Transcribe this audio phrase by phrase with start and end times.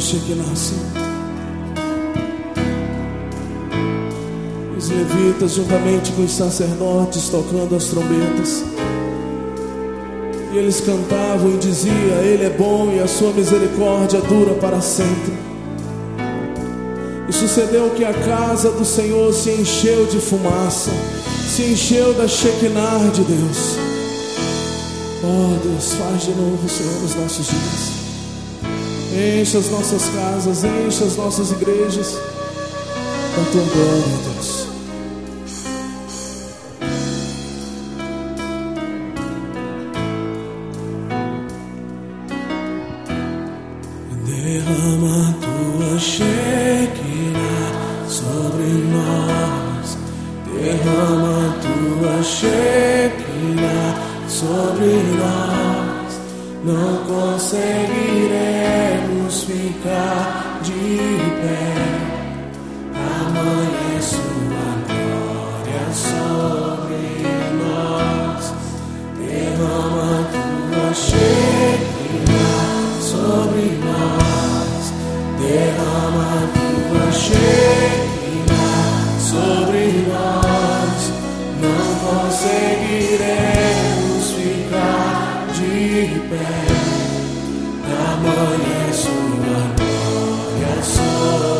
[0.00, 0.44] Shekinah,
[4.76, 8.64] Os levitas, juntamente com os sacerdotes, tocando as trombetas.
[10.52, 15.34] E eles cantavam e diziam: Ele é bom e a sua misericórdia dura para sempre.
[17.28, 20.90] E sucedeu que a casa do Senhor se encheu de fumaça,
[21.46, 23.76] se encheu da Shekinah de Deus.
[25.22, 28.03] Oh Deus, faz de novo, Senhor, nos nossos dias.
[29.16, 32.14] Encha as nossas casas, encha as nossas igrejas
[33.36, 34.66] da tua glória, Deus.
[44.26, 47.70] Derrama tua Shekinah
[48.08, 49.96] sobre nós.
[50.52, 53.94] Derrama tua Shekinah
[54.26, 54.86] sobre
[55.16, 55.93] nós.
[56.64, 61.74] Não conseguiremos ficar de pé.
[62.94, 67.20] Amanhã sua glória sobre
[67.60, 68.54] nós.
[69.18, 74.82] Derrama tua Shekinah sobre nós.
[75.38, 78.88] Derrama tua Shekinah
[79.20, 81.12] sobre nós.
[81.60, 83.53] Não conseguiremos
[86.34, 86.74] pé.
[88.12, 89.14] Amanhã sua
[89.78, 91.53] glória sobre nós.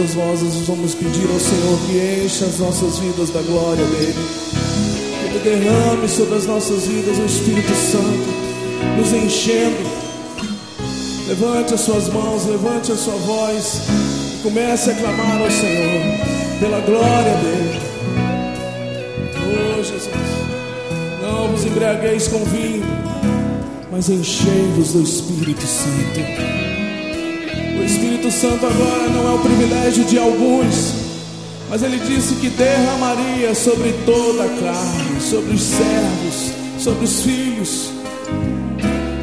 [0.00, 4.14] Nossas vozes vamos pedir ao Senhor que encha as nossas vidas da glória dele.
[5.30, 10.00] Que ele derrame sobre as nossas vidas o Espírito Santo, nos enchendo.
[11.28, 13.82] Levante as suas mãos, levante a sua voz
[14.38, 16.02] e comece a clamar ao Senhor
[16.58, 17.80] pela glória dele.
[19.36, 20.08] Oh Jesus,
[21.20, 22.84] não vos embriagueis com vinho,
[23.92, 26.59] mas enchei-vos do Espírito Santo.
[28.00, 30.94] Espírito Santo agora não é o privilégio de alguns,
[31.68, 37.90] mas ele disse que derramaria sobre toda a carne, sobre os servos, sobre os filhos.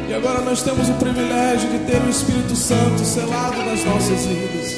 [0.08, 4.76] E agora nós temos o privilégio de ter o Espírito Santo selado nas nossas vidas.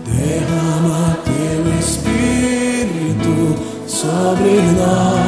[0.06, 3.56] Derrama teu Espírito
[3.88, 5.23] sobre nós.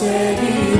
[0.00, 0.79] Não